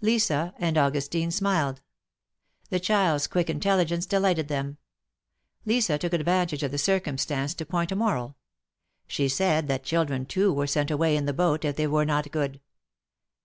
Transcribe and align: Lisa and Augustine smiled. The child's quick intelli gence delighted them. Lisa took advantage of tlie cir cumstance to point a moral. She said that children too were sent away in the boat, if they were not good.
Lisa 0.00 0.52
and 0.58 0.76
Augustine 0.76 1.30
smiled. 1.30 1.80
The 2.70 2.80
child's 2.80 3.28
quick 3.28 3.46
intelli 3.46 3.86
gence 3.86 4.04
delighted 4.08 4.48
them. 4.48 4.78
Lisa 5.64 5.96
took 5.96 6.12
advantage 6.12 6.64
of 6.64 6.72
tlie 6.72 6.80
cir 6.80 6.98
cumstance 6.98 7.54
to 7.56 7.64
point 7.64 7.92
a 7.92 7.94
moral. 7.94 8.36
She 9.06 9.28
said 9.28 9.68
that 9.68 9.84
children 9.84 10.26
too 10.26 10.52
were 10.52 10.66
sent 10.66 10.90
away 10.90 11.16
in 11.16 11.26
the 11.26 11.32
boat, 11.32 11.64
if 11.64 11.76
they 11.76 11.86
were 11.86 12.04
not 12.04 12.32
good. 12.32 12.60